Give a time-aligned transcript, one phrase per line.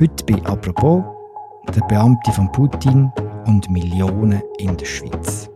[0.00, 1.02] Heute bei «Apropos»
[1.76, 3.12] der Beamte von Putin
[3.44, 5.50] und Millionen in der Schweiz.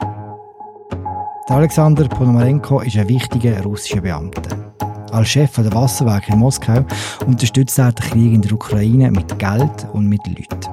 [1.49, 4.75] Der Alexander Ponomarenko ist ein wichtiger russischer Beamter.
[5.12, 6.84] Als Chef der Wasserwerke in Moskau
[7.26, 10.70] unterstützt er den Krieg in der Ukraine mit Geld und mit Leuten.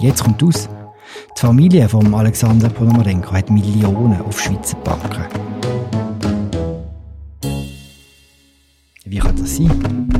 [0.00, 0.68] Jetzt kommt aus,
[1.34, 5.24] die Familie von Alexander Ponomarenko hat Millionen auf Schweizer Banken.
[9.06, 10.19] Wie kann das sein?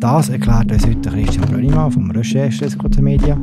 [0.00, 3.36] Das erklärt uns heute Christian Brönnimann vom Recherche der Media.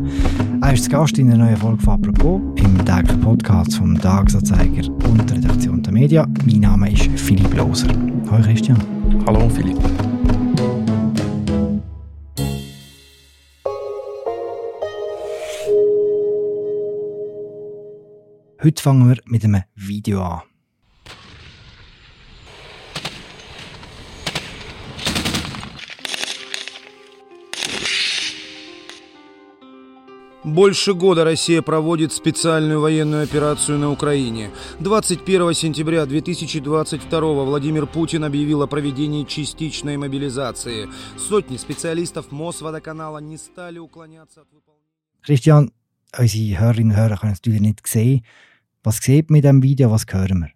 [0.61, 5.29] Er ist Gast in einer neuen Folge von «Apropos» im täglichen Podcast vom Tagesanzeiger und
[5.29, 6.25] der Redaktion der Media.
[6.45, 7.89] Mein Name ist Philipp Loser.
[8.31, 8.77] Hallo Christian.
[9.27, 9.77] Hallo Philipp.
[18.63, 20.54] Heute fangen wir mit einem Video an.
[30.45, 34.51] Больше года Россия проводит специальную военную операцию на Украине.
[34.79, 40.87] 21 сентября 2022 Владимир Путин объявил о проведении частичной мобилизации.
[41.17, 44.85] Сотни специалистов Мосводоканала не стали уклоняться от выполнения...
[45.27, 45.71] Christian,
[46.15, 48.21] unsere Hörerinnen und Hörer können es natürlich nicht sehen.
[48.83, 50.51] Was sieht man in diesem Video, was hören wir?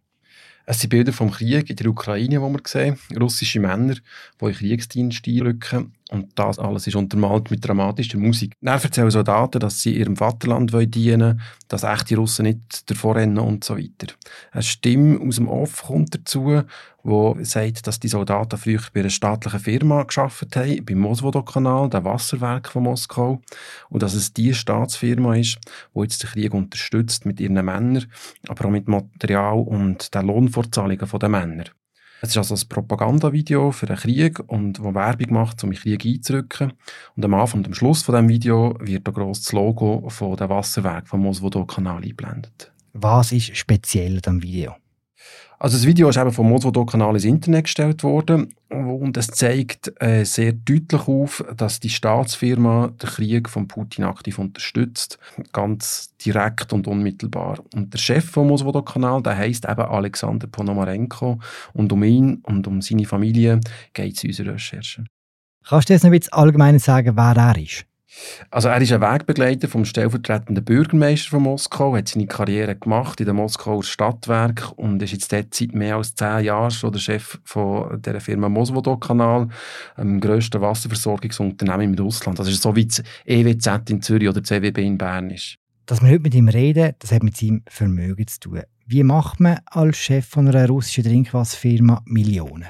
[0.67, 2.99] Es sind Bilder vom Krieg in der Ukraine, die wir sehen.
[3.19, 3.95] Russische Männer,
[4.39, 5.95] die in Kriegsdienst einrücken.
[6.11, 8.53] Und das alles ist untermalt mit dramatischer Musik.
[8.61, 13.37] Dann erzählen Soldaten, dass sie ihrem Vaterland dienen wollen, dass echte Russen nicht davor rennen
[13.37, 14.13] und so weiter.
[14.51, 16.63] Eine Stimme aus dem Off kommt dazu,
[17.03, 22.03] wo sagt, dass die Soldaten früher bei einer staatlichen Firma geschafft haben, beim Mosvodo-Kanal, dem
[22.03, 23.41] Wasserwerk von Moskau,
[23.89, 25.59] und dass es die Staatsfirma ist,
[25.93, 28.05] die jetzt den Krieg unterstützt mit ihren Männern,
[28.47, 31.65] aber auch mit Material und den Lohnfortzahlungen der Männer.
[32.21, 36.05] Es ist also ein Propagandavideo für den Krieg und wo Werbung macht, um den Krieg
[36.05, 36.73] einzurücken.
[37.15, 40.35] Und am Anfang und am Schluss von dem Video wird da gross das Logo von
[40.35, 42.71] dem Wasserwerk vom Mosvodo-Kanal eingeblendet.
[42.93, 44.75] Was ist speziell am Video?
[45.59, 50.23] Also das Video ist eben vom Mosvodo-Kanal ins Internet gestellt worden und es zeigt äh,
[50.23, 55.19] sehr deutlich auf, dass die Staatsfirma den Krieg von Putin aktiv unterstützt,
[55.51, 57.59] ganz direkt und unmittelbar.
[57.73, 61.39] Und der Chef vom Mosvodo-Kanal, der heißt eben Alexander Ponomarenko
[61.73, 63.59] und um ihn und um seine Familie
[63.93, 65.03] geht es in unserer Recherche.
[65.67, 67.88] Kannst du jetzt noch ein bisschen allgemein sagen, wer er ist?
[68.49, 73.27] Also er ist ein Wegbegleiter vom stellvertretenden Bürgermeister von Moskau, hat seine Karriere gemacht in
[73.27, 77.39] dem Moskauer Stadtwerk und ist jetzt dort seit mehr als zehn Jahren schon der Chef
[77.43, 79.49] von der Firma Mosvodo-Kanal,
[79.97, 82.39] dem grössten Wasserversorgungsunternehmen in Russland.
[82.39, 85.57] Das ist so wie das EWZ in Zürich oder das EWB in Bern ist.
[85.85, 88.61] Dass wir heute mit ihm reden, das hat mit seinem Vermögen zu tun.
[88.85, 92.67] Wie macht man als Chef von einer russischen Trinkwasserfirma Millionen?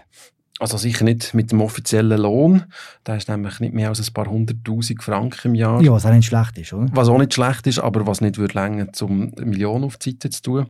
[0.59, 2.65] Also sicher nicht mit dem offiziellen Lohn.
[3.07, 5.81] Der ist nämlich nicht mehr als ein paar hunderttausend Franken im Jahr.
[5.81, 6.89] Ja, was auch nicht schlecht ist, oder?
[6.91, 10.29] Was auch nicht schlecht ist, aber was nicht würde länger um Millionen auf die Seite
[10.29, 10.67] zu tun.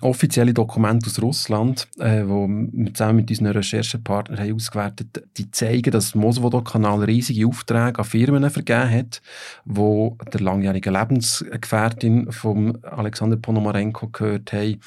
[0.00, 5.90] Offizielle Dokumente aus Russland, äh, wo wir zusammen mit unseren Recherchepartnern haben ausgewertet, die zeigen,
[5.90, 9.20] dass Mosvodo-Kanal riesige Aufträge an Firmen vergeben hat,
[9.64, 14.80] wo der langjährige Lebensgefährtin von Alexander Ponomarenko gehört haben.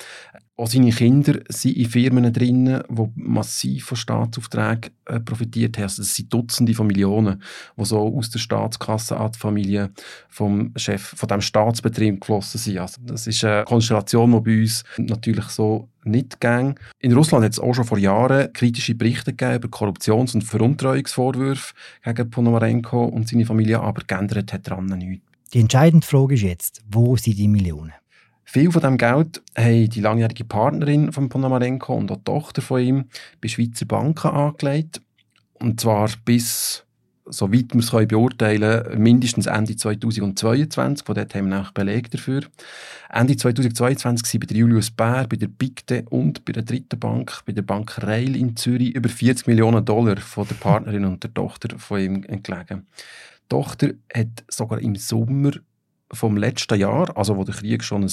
[0.57, 5.85] Auch seine Kinder sind in Firmen drin, die massiv von Staatsaufträgen äh, profitiert haben.
[5.85, 7.41] Also es sind Dutzende von Millionen,
[7.77, 9.91] die so aus der Staatskasse an die Familie
[10.29, 12.77] vom Chef von dem Staatsbetrieb geflossen sind.
[12.79, 16.75] Also das ist eine Konstellation, die bei uns natürlich so nicht ging.
[16.99, 21.73] In Russland hat es auch schon vor Jahren kritische Berichte gegeben über Korruptions- und Veruntreuungsvorwürfe
[22.03, 25.25] gegen Ponomarenko und seine Familie, aber geändert hat daran nichts.
[25.53, 27.93] Die entscheidende Frage ist jetzt, wo sind die Millionen?
[28.43, 32.81] Viel von dem Geld haben die langjährige Partnerin von Ponomarenko und auch die Tochter von
[32.81, 33.05] ihm
[33.39, 35.01] bei Schweizer Banken angelegt.
[35.53, 36.83] Und zwar bis,
[37.25, 41.05] soweit wir es beurteilen können, mindestens Ende 2022.
[41.05, 42.41] Von dort haben wir auch Beleg dafür.
[43.09, 47.53] Ende 2022 sind bei Julius Bär, bei der Bigde und bei der dritten Bank, bei
[47.53, 51.77] der Bank Rail in Zürich, über 40 Millionen Dollar von der Partnerin und der Tochter
[51.77, 52.87] von ihm gelegen.
[53.43, 55.51] Die Tochter hat sogar im Sommer
[56.13, 58.11] vom letzten Jahr, also wo der Krieg schon ein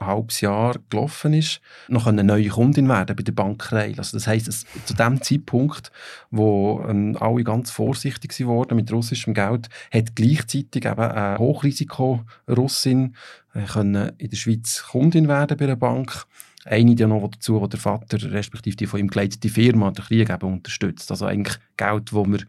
[0.00, 3.94] halbes Jahr gelaufen ist, noch eine neue Kundin werden bei der Bank Rail.
[3.98, 5.92] Also das dass zu dem Zeitpunkt,
[6.30, 13.14] wo ähm, alle ganz vorsichtig wurden mit russischem Geld, hat gleichzeitig eben eine Hochrisiko-Russin
[13.54, 16.24] äh, in der Schweiz Kundin werden bei der Bank.
[16.64, 20.30] Eine die noch dazu, wo der Vater, respektive die von ihm geleitete Firma, den Krieg
[20.30, 21.10] eben unterstützt.
[21.10, 22.40] Also eigentlich Geld, wo wir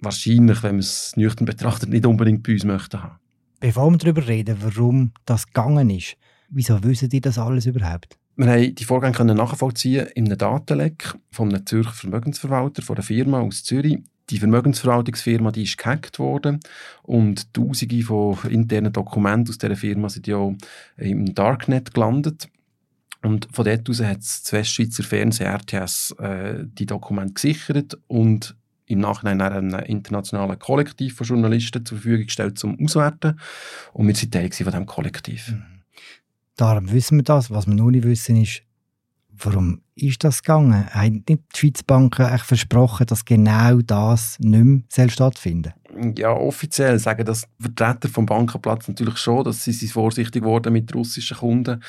[0.00, 3.18] wahrscheinlich, wenn man es nüchtern betrachtet, nicht unbedingt bei uns möchten haben.
[3.60, 6.16] Bevor wir darüber reden, warum das gegangen ist,
[6.50, 8.18] wieso wissen die das alles überhaupt?
[8.36, 13.40] Wir haben die Vorgänge nachvollziehen in einem Datenleck von einem Zürcher Vermögensverwalter, von einer Firma
[13.40, 13.98] aus Zürich.
[14.28, 16.60] die Vermögensverwaltungsfirma die ist gehackt worden
[17.02, 20.52] und Tausende von internen Dokumenten aus dieser Firma sind ja
[20.96, 22.48] im Darknet gelandet.
[23.22, 28.54] Und von dort aus hat das Westschweizer Fernsehen RTS äh, die Dokumente gesichert und
[28.86, 33.38] im Nachhinein einem internationalen Kollektiv von Journalisten zur Verfügung gestellt zum Auswerten.
[33.92, 35.52] Und wir sind Teil von diesem Kollektiv.
[35.52, 35.62] Mhm.
[36.56, 37.50] Darum wissen wir das.
[37.50, 38.62] Was wir noch nicht wissen, ist,
[39.28, 40.86] warum ist das gegangen?
[40.86, 45.74] Hat nicht die Schweizer Banken versprochen, dass genau das nicht mehr stattfinden
[46.16, 51.36] Ja, offiziell sagen das Vertreter vom Bankenplatz natürlich schon, dass sie vorsichtig wurden mit russischen
[51.36, 51.80] Kunden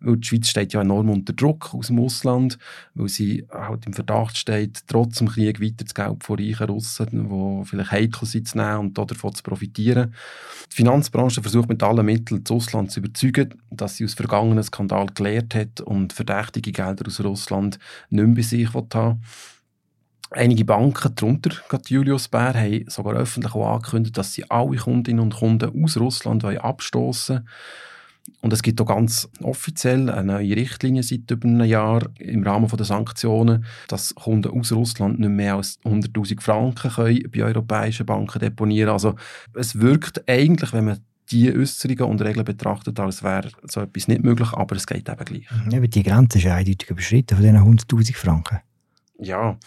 [0.00, 2.58] weil die Schweiz steht ja enorm unter Druck aus dem Ausland,
[2.94, 7.28] weil sie halt im Verdacht steht, trotz dem Krieg weiter das Geld von reichen Russen,
[7.28, 10.14] die vielleicht heikel sind zu nehmen und davon zu profitieren.
[10.72, 15.06] Die Finanzbranche versucht mit allen Mitteln das Ausland zu überzeugen, dass sie aus vergangenen Skandal
[15.06, 17.78] gelehrt hat und verdächtige Gelder aus Russland
[18.08, 19.20] nicht mehr bei sich haben
[20.30, 21.50] Einige Banken, darunter
[21.88, 26.44] Julius Bär, haben sogar öffentlich auch angekündigt, dass sie alle Kundinnen und Kunden aus Russland
[26.44, 27.48] abstoßen wollen.
[28.42, 32.68] Und es gibt auch ganz offiziell eine neue Richtlinie seit über einem Jahr im Rahmen
[32.68, 38.38] der Sanktionen, dass Kunden aus Russland nicht mehr als 100.000 Franken können bei europäischen Banken
[38.38, 39.16] deponieren Also
[39.54, 40.98] es wirkt eigentlich, wenn man
[41.30, 45.24] die Äußerungen und Regeln betrachtet, als wäre so etwas nicht möglich, aber es geht eben
[45.24, 45.46] gleich.
[45.70, 48.60] Ja, aber die Grenze ist eindeutig überschritten von diesen 100'000 Franken.
[49.18, 49.58] Ja,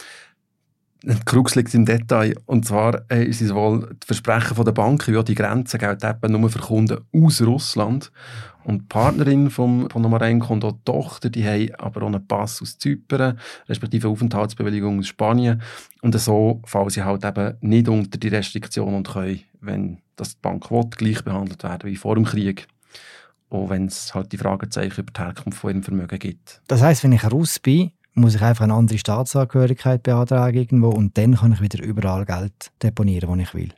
[1.03, 2.35] die Krux liegt im Detail.
[2.45, 6.03] Und zwar äh, ist es wohl das Versprechen von der Bank, ja, die Grenze gilt
[6.03, 8.11] eben nur für Kunden aus Russland.
[8.63, 12.61] Und die Partnerin von Ponomarenko und auch die Tochter, die haben aber auch einen Pass
[12.61, 15.61] aus Zypern, respektive Aufenthaltsbewilligung aus Spanien.
[16.01, 20.41] Und so fallen sie halt eben nicht unter die Restriktionen und können, wenn das die
[20.41, 22.67] Bank will, gleich behandelt werden wie vor dem Krieg.
[23.49, 26.61] Auch wenn es halt die Fragezeichen über die Herkunft von ihrem Vermögen gibt.
[26.67, 31.17] Das heisst, wenn ich Russ bin, muss ich einfach eine andere Staatsangehörigkeit beantragen irgendwo und
[31.17, 33.73] dann kann ich wieder überall Geld deponieren, wo ich will.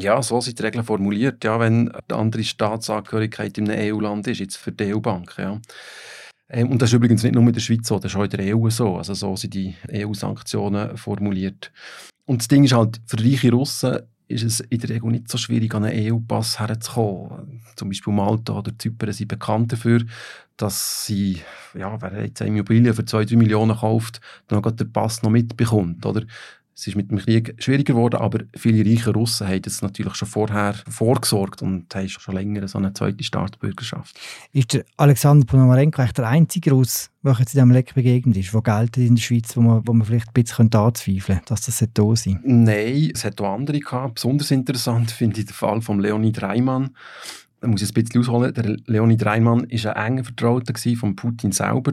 [0.00, 4.38] Ja, so sind die Regeln formuliert, ja, wenn eine andere Staatsangehörigkeit in einem EU-Land ist,
[4.38, 5.34] jetzt für die EU-Bank.
[5.36, 5.60] Ja.
[6.48, 8.30] Ähm, und das ist übrigens nicht nur in der Schweiz so, das ist auch in
[8.30, 8.96] der EU so.
[8.96, 11.70] Also so sind die EU-Sanktionen formuliert.
[12.26, 13.98] Und das Ding ist halt, für reiche Russen
[14.34, 17.62] ist es in der Regel nicht so schwierig, an einen EU-Pass herzukommen.
[17.76, 20.02] Zum Beispiel Malta oder Zypern sind bekannt dafür,
[20.56, 21.40] dass sie,
[21.74, 26.04] ja, wer jetzt eine Immobilie für 2-3 Millionen kauft, dann auch den Pass noch mitbekommt.
[26.04, 26.22] Oder?
[26.76, 30.26] Es ist mit dem Krieg schwieriger geworden, aber viele reiche Russen haben das natürlich schon
[30.26, 34.18] vorher vorgesorgt und haben schon länger so eine zweite Staatsbürgerschaft.
[34.52, 38.52] Ist der Alexander Ponomarenko eigentlich der einzige Russ, der jetzt in diesem Leck begegnet ist,
[38.52, 41.66] der Geld in der Schweiz, wo man, wo man vielleicht ein bisschen anzweifeln könnte, dass
[41.66, 44.14] das da sein Nein, es hat auch andere gehabt.
[44.14, 46.90] Besonders interessant finde ich den Fall von Leonid Reimann
[47.64, 51.50] da muss ich ein bisschen ausholen, der Leonid Reimann war ein enger Vertrauter von Putin
[51.50, 51.92] selber.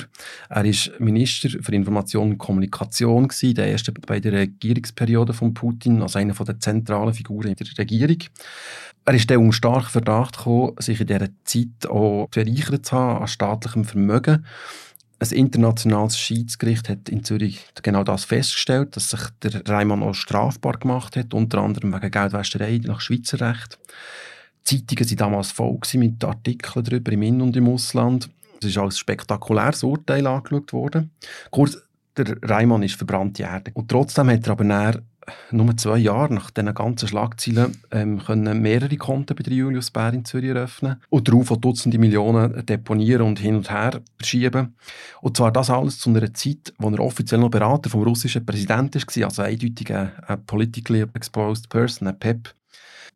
[0.50, 6.02] Er war Minister für Information und Kommunikation, gewesen, der erste bei der Regierungsperiode von Putin,
[6.02, 8.18] als einer der zentralen Figuren in der Regierung.
[9.06, 13.22] Er ist dann unter starken Verdacht gekommen, sich in dieser Zeit auch bereichert zu haben
[13.22, 14.46] an staatlichem Vermögen.
[15.20, 20.74] Ein internationales Schiedsgericht hat in Zürich genau das festgestellt, dass sich der Reimann auch strafbar
[20.74, 23.80] gemacht hat, unter anderem wegen Geldwäscherei nach Schweizer Recht.
[24.64, 28.30] Zeitungen waren damals voll mit Artikeln darüber im In- und im Ausland.
[28.62, 31.12] Es ist als spektakuläres Urteil angeschaut worden.
[31.50, 31.78] Kurz,
[32.16, 33.72] der Reimann ist verbrannte Erde.
[33.74, 34.64] Und trotzdem hat er aber
[35.52, 40.14] nur zwei Jahre nach diesen ganzen Schlagzeilen ähm, können mehrere Konten bei der Julius Bär
[40.14, 44.76] in Zürich eröffnen und darauf Dutzende Millionen deponieren und hin und her verschieben.
[45.22, 49.02] Und zwar das alles zu einer Zeit, wo er offiziell noch Berater vom russischen Präsidenten
[49.02, 52.54] war, also eindeutig ein, ein politically exposed person, ein PEP.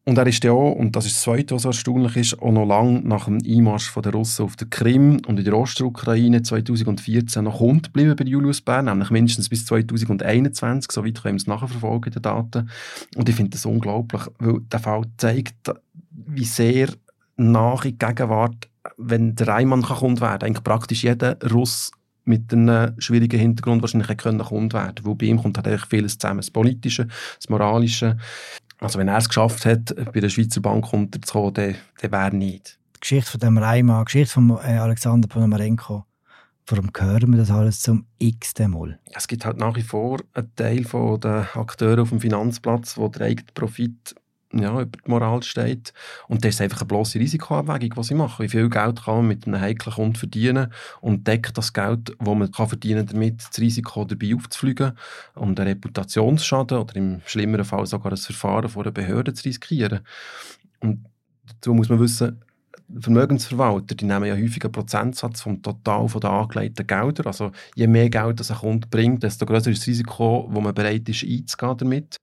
[0.07, 2.51] Und er ist ja auch, und das ist das Zweite, was so erstaunlich ist, auch
[2.51, 7.43] noch lange nach dem Einmarsch der Russen auf der Krim und in der Ostukraine 2014
[7.43, 12.13] noch Hund geblieben bei Julius Bär, nämlich mindestens bis 2021, soweit können wir es nachverfolgen
[12.13, 12.69] in den Daten.
[13.15, 15.73] Und ich finde das unglaublich, weil der Fall zeigt,
[16.11, 16.89] wie sehr
[17.35, 21.91] nach in Gegenwart, wenn der Reimann kann Kund werden eigentlich praktisch jeder Russ
[22.25, 25.03] mit einem schwierigen Hintergrund wahrscheinlich können Kund werden.
[25.03, 26.39] Weil bei ihm kommt halt vieles zusammen.
[26.39, 27.07] Das Politische,
[27.37, 28.17] das Moralische.
[28.79, 32.79] Also wenn er es geschafft hat, bei der Schweizer Bank unterzukommen, dann, dann wäre nicht.
[32.95, 36.05] Die Geschichte von dem Reimann, die Geschichte von äh, Alexander Ponomarenko,
[36.67, 38.99] warum hören wir das alles zum x-ten Mal?
[39.13, 43.53] Es gibt halt nach wie vor einen Teil der Akteure auf dem Finanzplatz, der eigenen
[43.53, 44.15] Profit
[44.53, 45.93] ja, über die Moral steht.
[46.27, 48.43] Und das ist einfach eine bloße Risikoabwägung, die sie machen.
[48.43, 50.71] Wie viel Geld kann man mit einem heiklen Kunden verdienen
[51.01, 54.93] und deckt das Geld, das man kann verdienen damit das Risiko dabei aufzufliegen
[55.33, 60.01] und einen Reputationsschaden oder im schlimmeren Fall sogar ein Verfahren vor einer Behörde zu riskieren.
[60.79, 61.05] Und
[61.47, 62.41] dazu muss man wissen,
[62.99, 67.25] Vermögensverwalter, die nehmen ja häufig einen Prozentsatz vom Total der angelegten Gelder.
[67.25, 70.75] Also je mehr Geld das ein Kunde bringt, desto größer ist das Risiko, wo man
[70.75, 72.17] bereit ist einzugehen damit.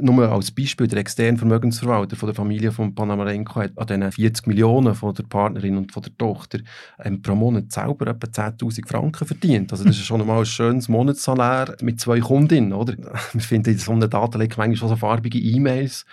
[0.00, 4.46] Nur als Beispiel, der externe Vermögensverwalter von der Familie von Panamarenko hat an diesen 40
[4.46, 6.58] Millionen von der Partnerin und von der Tochter
[7.02, 9.72] ähm, pro Monat selber etwa 10'000 Franken verdient.
[9.72, 12.94] Also das ist schon einmal ein schönes Monatssalär mit zwei Kundinnen, oder?
[13.32, 16.04] Wir finden in so einem Datenleck manchmal schon so farbige E-Mails.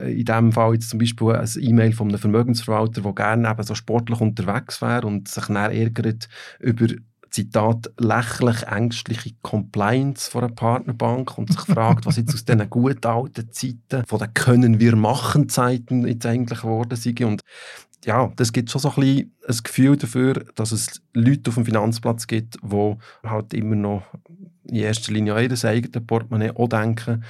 [0.00, 3.62] Äh, in diesem Fall jetzt zum Beispiel ein E-Mail von einem Vermögensverwalter, der gerne eben
[3.62, 6.28] so sportlich unterwegs wäre und sich dann ärgert
[6.60, 6.86] über
[7.36, 13.04] Zitat, lächerlich ängstliche Compliance von einer Partnerbank und sich fragt, was jetzt aus diesen gut
[13.04, 17.20] alten Zeiten, von den können wir machen Zeiten jetzt eigentlich geworden sind.
[17.20, 17.42] Und
[18.06, 21.66] ja, das gibt schon so ein bisschen ein Gefühl dafür, dass es Leute auf dem
[21.66, 24.02] Finanzplatz gibt, die halt immer noch
[24.64, 27.22] in erster Linie an ihr eigenes Portemonnaie auch denken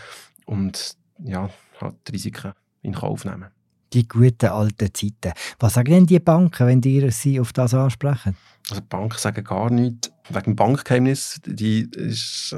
[0.44, 3.48] und ja, halt Risiken in Kauf nehmen.
[3.92, 5.32] Die guten alten Zeiten.
[5.58, 8.36] Was sagen denn die Banken, wenn die sie auf das ansprechen?
[8.68, 11.40] Also die Banken sagen gar nichts wegen dem Bankgeheimnis.
[11.46, 12.54] Die ist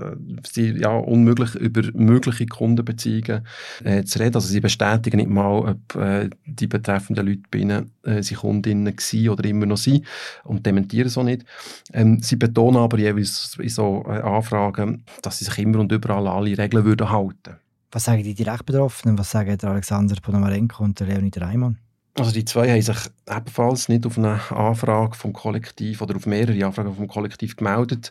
[0.56, 3.46] äh, ja, unmöglich, über mögliche Kundenbeziehungen
[3.84, 4.36] äh, zu reden.
[4.36, 8.86] Also sie bestätigen nicht mal, ob äh, die betreffenden Leute bei ihnen äh, sie Kundinnen
[8.86, 10.06] waren oder immer noch sind
[10.44, 11.44] und dementieren so nicht.
[11.92, 16.26] Ähm, sie betonen aber jeweils in so äh, Anfragen, dass sie sich immer und überall
[16.26, 17.56] alle Regeln würden halten
[17.92, 19.18] Was sagen die direkt Betroffenen?
[19.18, 21.76] Was sagen der Alexander Ponomarenko und der Leonid Reimann?
[22.18, 22.98] Also die zwei haben sich
[23.28, 28.10] ebenfalls nicht auf eine Anfrage vom Kollektiv oder auf mehrere Anfragen vom Kollektiv gemeldet.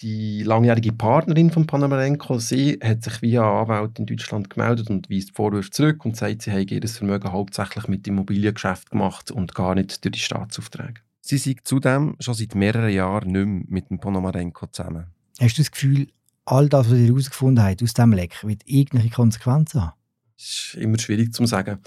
[0.00, 5.36] Die langjährige Partnerin von Panamarenko, sie hat sich via Anwalt in Deutschland gemeldet und weist
[5.36, 10.04] Vorwürfe zurück und sagt, sie habe ihr Vermögen hauptsächlich mit Immobiliengeschäft gemacht und gar nicht
[10.04, 11.00] durch die Staatsaufträge.
[11.20, 15.06] Sie sind zudem schon seit mehreren Jahren nicht mehr mit dem Ponomarenko zusammen.
[15.40, 16.08] Hast du das Gefühl,
[16.44, 19.92] all das, was ihr herausgefunden habt aus diesem Leck, wird irgendwelche Konsequenzen haben?
[20.36, 21.78] Das ist immer schwierig zu sagen.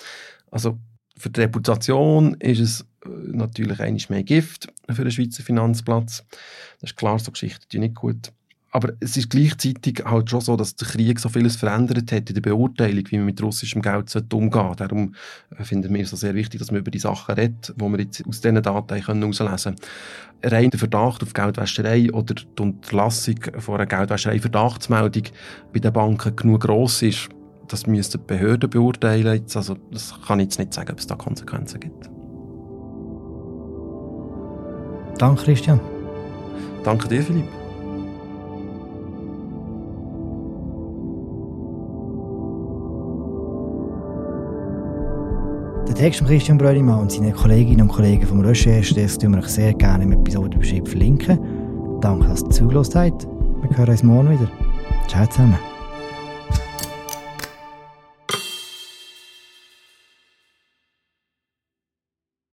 [0.49, 0.79] Also
[1.17, 6.23] für die Reputation ist es äh, natürlich eigentlich mehr Gift für den Schweizer Finanzplatz.
[6.79, 8.31] Das ist klar, so Geschichten die nicht gut.
[8.71, 12.35] Aber es ist gleichzeitig halt schon so, dass der Krieg so vieles verändert hat in
[12.35, 14.87] der Beurteilung, wie man mit russischem Geld umgehen sollte.
[14.87, 15.15] Darum
[15.57, 17.99] äh, finden wir es so sehr wichtig, dass man über die Sachen redet, die wir
[17.99, 20.53] jetzt aus diesen Daten herauslesen können.
[20.53, 25.23] Rein der Verdacht auf Geldwäscherei oder die Unterlassung von einer Geldwäscherei-Verdachtsmeldung
[25.73, 27.29] bei den Banken genug gross ist,
[27.67, 29.33] das müssen die Behörden beurteilen.
[29.33, 32.09] Jetzt, also, das kann ich jetzt nicht sagen, ob es da Konsequenzen gibt.
[35.17, 35.79] Danke, Christian.
[36.83, 37.45] Danke dir, Philipp.
[45.87, 49.73] Den Text von Christian Brönnimann und seinen Kolleginnen und Kollegen vom Recherche-Desk wir euch sehr
[49.73, 51.39] gerne im Episodenbeschrieb verlinken.
[52.01, 53.25] Danke, dass ihr zugelassen habt.
[53.25, 54.51] Wir hören uns morgen wieder.
[55.07, 55.76] Ciao zusammen.